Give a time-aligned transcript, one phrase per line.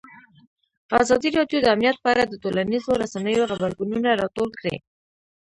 [1.03, 4.75] ازادي راډیو د امنیت په اړه د ټولنیزو رسنیو غبرګونونه راټول کړي.